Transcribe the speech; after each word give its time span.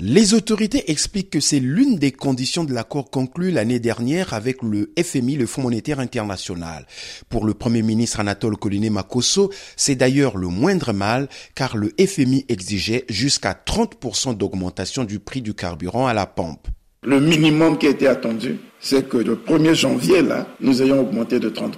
Les 0.00 0.32
autorités 0.32 0.92
expliquent 0.92 1.30
que 1.30 1.40
c'est 1.40 1.58
l'une 1.58 1.96
des 1.96 2.12
conditions 2.12 2.62
de 2.62 2.72
l'accord 2.72 3.10
conclu 3.10 3.50
l'année 3.50 3.80
dernière 3.80 4.32
avec 4.32 4.62
le 4.62 4.92
FMI, 4.96 5.34
le 5.34 5.46
Fonds 5.46 5.62
monétaire 5.62 5.98
international. 5.98 6.86
Pour 7.28 7.44
le 7.44 7.52
Premier 7.52 7.82
ministre 7.82 8.20
Anatole 8.20 8.56
Coliné 8.56 8.90
Makosso, 8.90 9.50
c'est 9.74 9.96
d'ailleurs 9.96 10.36
le 10.36 10.46
moindre 10.46 10.92
mal 10.92 11.28
car 11.56 11.76
le 11.76 11.90
FMI 11.98 12.44
exigeait 12.48 13.06
jusqu'à 13.08 13.60
30% 13.66 14.36
d'augmentation 14.36 15.02
du 15.02 15.18
prix 15.18 15.42
du 15.42 15.52
carburant 15.52 16.06
à 16.06 16.14
la 16.14 16.26
pompe. 16.26 16.68
Le 17.02 17.18
minimum 17.20 17.76
qui 17.76 17.88
a 17.88 17.90
été 17.90 18.06
attendu, 18.06 18.60
c'est 18.78 19.08
que 19.08 19.16
le 19.16 19.34
1er 19.34 19.74
janvier, 19.74 20.22
là, 20.22 20.46
nous 20.60 20.80
ayons 20.80 21.00
augmenté 21.00 21.40
de 21.40 21.50
30%. 21.50 21.72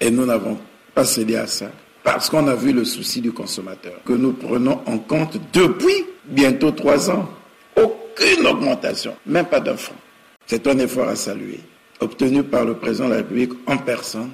Et 0.00 0.12
nous 0.12 0.24
n'avons 0.24 0.58
pas 0.94 1.04
cédé 1.04 1.34
à 1.34 1.48
ça 1.48 1.72
parce 2.04 2.30
qu'on 2.30 2.46
a 2.46 2.54
vu 2.54 2.72
le 2.72 2.84
souci 2.84 3.20
du 3.20 3.32
consommateur 3.32 4.00
que 4.04 4.12
nous 4.12 4.32
prenons 4.32 4.80
en 4.86 4.98
compte 4.98 5.38
depuis 5.52 6.04
bientôt 6.28 6.70
trois 6.70 7.10
ans 7.10 7.28
aucune 8.14 8.46
augmentation, 8.46 9.16
même 9.26 9.46
pas 9.46 9.60
d'un 9.60 9.76
franc. 9.76 9.96
C'est 10.46 10.66
un 10.66 10.78
effort 10.78 11.08
à 11.08 11.16
saluer, 11.16 11.60
obtenu 12.00 12.42
par 12.42 12.64
le 12.64 12.74
président 12.74 13.06
de 13.06 13.10
la 13.10 13.16
République 13.18 13.52
en 13.66 13.78
personne, 13.78 14.30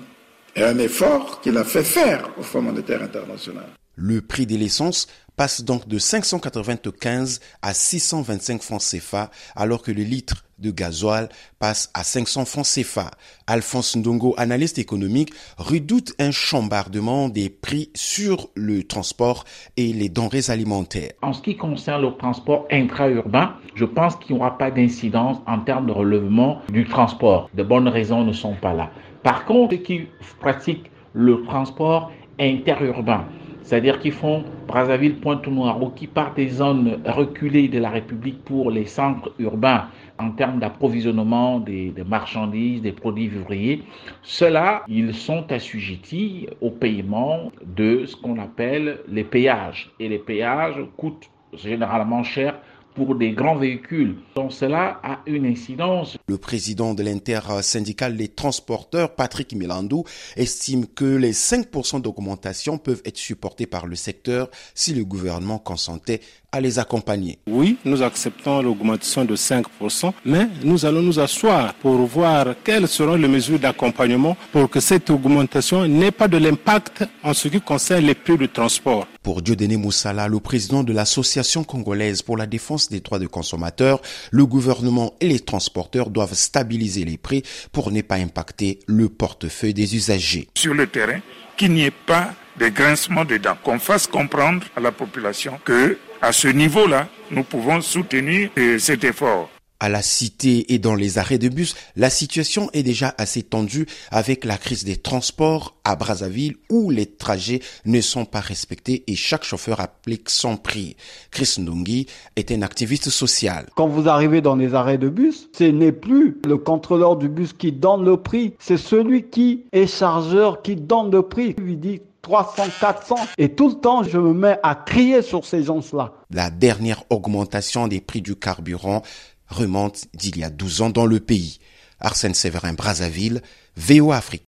et 0.55 0.63
un 0.63 0.79
effort 0.79 1.41
qu'il 1.41 1.57
a 1.57 1.65
fait 1.65 1.85
faire 1.85 2.29
au 2.39 2.43
Fonds 2.43 2.63
monétaire 2.63 3.03
international. 3.03 3.67
Le 4.03 4.23
prix 4.23 4.47
de 4.47 4.57
l'essence 4.57 5.09
passe 5.37 5.63
donc 5.63 5.87
de 5.87 5.99
595 5.99 7.41
à 7.61 7.75
625 7.75 8.63
francs 8.63 8.81
CFA, 8.81 9.31
alors 9.55 9.83
que 9.83 9.93
le 9.93 10.03
litre 10.03 10.47
de 10.59 10.71
gasoil 10.71 11.29
passe 11.59 11.91
à 11.93 12.03
500 12.03 12.47
francs 12.47 12.65
CFA. 12.65 13.11
Alphonse 13.47 13.97
Ndongo, 13.97 14.35
analyste 14.39 14.79
économique, 14.79 15.35
redoute 15.59 16.15
un 16.19 16.31
chambardement 16.31 17.29
des 17.29 17.51
prix 17.51 17.91
sur 17.95 18.49
le 18.55 18.85
transport 18.85 19.45
et 19.77 19.93
les 19.93 20.09
denrées 20.09 20.49
alimentaires. 20.49 21.13
En 21.21 21.35
ce 21.35 21.43
qui 21.43 21.59
concerne 21.59 22.01
le 22.01 22.17
transport 22.17 22.67
intra-urbain, 22.71 23.53
je 23.75 23.85
pense 23.85 24.17
qu'il 24.17 24.35
n'y 24.35 24.41
aura 24.41 24.57
pas 24.57 24.71
d'incidence 24.71 25.37
en 25.47 25.59
termes 25.59 25.87
de 25.87 25.93
relèvement 25.93 26.63
du 26.73 26.87
transport. 26.87 27.51
De 27.53 27.63
bonnes 27.63 27.89
raisons 27.89 28.25
ne 28.25 28.33
sont 28.33 28.55
pas 28.55 28.73
là. 28.73 28.91
Par 29.23 29.45
contre, 29.45 29.75
ceux 29.75 29.83
qui 29.83 30.07
pratiquent 30.41 30.91
le 31.13 31.43
transport 31.43 32.11
interurbain, 32.39 33.27
c'est-à-dire 33.63 33.99
qu'ils 33.99 34.13
font 34.13 34.45
Brazzaville, 34.67 35.17
Pointe-Noire, 35.17 35.79
qui 35.95 36.07
partent 36.07 36.37
des 36.37 36.49
zones 36.49 36.99
reculées 37.05 37.69
de 37.69 37.79
la 37.79 37.91
République 37.91 38.45
pour 38.45 38.71
les 38.71 38.87
centres 38.87 39.33
urbains 39.39 39.89
en 40.19 40.31
termes 40.31 40.59
d'approvisionnement 40.59 41.61
des, 41.61 41.91
des, 41.91 42.05
marchandises, 42.05 42.83
des 42.83 42.93
produits 42.93 43.29
vivriers. 43.29 43.83
Ceux-là, 44.23 44.83
ils 44.89 45.15
sont 45.15 45.51
assujettis 45.51 46.49
au 46.61 46.71
paiement 46.71 47.53
de 47.65 48.05
ce 48.07 48.17
qu'on 48.17 48.39
appelle 48.39 48.99
les 49.09 49.25
péages. 49.25 49.91
Et 49.99 50.09
les 50.09 50.19
péages 50.19 50.81
coûtent 50.97 51.31
généralement 51.55 52.23
cher 52.23 52.57
pour 52.95 53.15
des 53.15 53.33
grands 53.33 53.57
véhicules. 53.57 54.17
Donc 54.35 54.53
cela 54.53 55.01
a 55.03 55.21
une 55.27 55.47
incidence. 55.47 56.17
Le 56.29 56.39
président 56.39 56.95
de 56.95 57.03
l'intersyndicale 57.03 58.17
des 58.17 58.29
transporteurs, 58.29 59.15
Patrick 59.15 59.55
Milandou, 59.55 60.05
estime 60.37 60.87
que 60.87 61.05
les 61.05 61.33
5% 61.33 62.01
d'augmentation 62.01 62.79
peuvent 62.79 63.03
être 63.05 63.17
supportés 63.17 63.67
par 63.67 63.87
le 63.87 63.97
secteur 63.97 64.51
si 64.75 64.95
le 64.95 65.05
gouvernement 65.05 65.59
consentait 65.59 66.21
à 66.53 66.61
les 66.61 66.79
accompagner. 66.79 67.39
Oui, 67.47 67.77
nous 67.85 68.03
acceptons 68.03 68.61
l'augmentation 68.61 69.25
de 69.25 69.37
5%, 69.37 70.13
mais 70.25 70.49
nous 70.65 70.85
allons 70.85 71.03
nous 71.03 71.21
asseoir 71.21 71.75
pour 71.75 71.99
voir 72.07 72.55
quelles 72.65 72.89
seront 72.89 73.15
les 73.15 73.29
mesures 73.29 73.59
d'accompagnement 73.59 74.37
pour 74.53 74.69
que 74.69 74.81
cette 74.81 75.11
augmentation 75.11 75.87
n'ait 75.87 76.11
pas 76.11 76.29
de 76.29 76.39
l'impact 76.39 77.05
en 77.23 77.35
ce 77.35 77.49
qui 77.49 77.61
concerne 77.61 78.05
les 78.05 78.15
prix 78.15 78.37
de 78.37 78.47
transport. 78.47 79.07
Pour 79.23 79.43
Dieudonné 79.43 79.77
Moussala, 79.77 80.29
le 80.29 80.41
président 80.41 80.83
de 80.83 80.95
l'Association 80.95 81.63
congolaise 81.63 82.23
pour 82.23 82.39
la 82.39 82.47
défense 82.47 82.89
des 82.89 83.01
droits 83.01 83.19
des 83.19 83.27
consommateurs, 83.27 84.01
le 84.31 84.47
gouvernement 84.47 85.15
et 85.21 85.29
les 85.29 85.41
transporteurs 85.41 86.09
doivent 86.09 86.33
stabiliser 86.33 87.05
les 87.05 87.19
prix 87.19 87.43
pour 87.71 87.93
ne 87.93 88.01
pas 88.01 88.17
impacter 88.17 88.79
le 88.87 89.11
portefeuille 89.11 89.75
des 89.75 89.95
usagers. 89.95 90.49
Sur 90.57 90.73
le 90.73 90.87
terrain, 90.87 91.21
qu'il 91.59 91.73
n'y 91.73 91.85
ait 91.85 91.91
pas 91.91 92.33
de 92.59 92.69
grincement 92.69 93.27
de 93.27 93.37
dents, 93.37 93.59
qu'on 93.63 93.79
fasse 93.79 94.07
comprendre 94.07 94.67
à 94.75 94.81
la 94.81 94.91
population 94.91 95.61
que 95.65 95.99
à 96.23 96.33
ce 96.33 96.49
niveau-là, 96.49 97.09
nous 97.31 97.45
pouvons 97.45 97.81
soutenir 97.83 98.51
cet 98.79 99.05
effort. 99.05 99.51
À 99.83 99.89
la 99.89 100.03
cité 100.03 100.75
et 100.75 100.79
dans 100.79 100.95
les 100.95 101.17
arrêts 101.17 101.39
de 101.39 101.49
bus, 101.49 101.75
la 101.97 102.11
situation 102.11 102.69
est 102.75 102.83
déjà 102.83 103.15
assez 103.17 103.43
tendue 103.43 103.87
avec 104.11 104.45
la 104.45 104.59
crise 104.59 104.85
des 104.85 104.99
transports 104.99 105.75
à 105.85 105.97
Brazzaville 105.97 106.57
où 106.69 106.91
les 106.91 107.07
trajets 107.07 107.61
ne 107.87 108.03
sont 108.03 108.27
pas 108.27 108.41
respectés 108.41 109.05
et 109.07 109.17
chaque 109.17 109.43
chauffeur 109.43 109.81
applique 109.81 110.29
son 110.29 110.59
prix. 110.59 110.97
Chris 111.31 111.55
Ndungi 111.59 112.07
est 112.37 112.53
un 112.53 112.61
activiste 112.61 113.09
social. 113.09 113.71
Quand 113.75 113.89
vous 113.89 114.07
arrivez 114.07 114.43
dans 114.43 114.57
les 114.57 114.75
arrêts 114.75 114.99
de 114.99 115.09
bus, 115.09 115.49
ce 115.57 115.65
n'est 115.65 115.93
plus 115.93 116.39
le 116.47 116.59
contrôleur 116.59 117.17
du 117.17 117.31
bus 117.31 117.55
qui 117.55 117.73
donne 117.73 118.05
le 118.05 118.19
prix, 118.19 118.53
c'est 118.59 118.77
celui 118.77 119.31
qui 119.31 119.65
est 119.73 119.87
chargeur 119.87 120.61
qui 120.61 120.77
donne 120.77 121.11
le 121.11 121.23
prix. 121.23 121.55
Il 121.57 121.65
lui 121.65 121.77
dit 121.79 122.03
300, 122.23 122.65
400. 122.81 123.17
Et 123.39 123.55
tout 123.55 123.69
le 123.69 123.75
temps, 123.77 124.03
je 124.03 124.19
me 124.19 124.33
mets 124.35 124.59
à 124.63 124.75
crier 124.75 125.23
sur 125.23 125.45
ces 125.45 125.63
gens-là. 125.63 126.13
La 126.31 126.51
dernière 126.51 127.03
augmentation 127.11 127.89
des 127.89 128.01
prix 128.01 128.21
du 128.21 128.37
carburant 128.37 129.03
remonte 129.51 130.07
d'il 130.15 130.39
y 130.39 130.45
a 130.45 130.51
12 130.51 130.83
ans 130.83 130.91
dans 130.91 131.07
le 131.07 131.21
pays. 131.21 131.59
Arsène 132.01 132.35
Séverin, 132.35 132.73
Brazzaville, 132.73 133.43
VO 133.77 134.13
Afrique. 134.13 134.47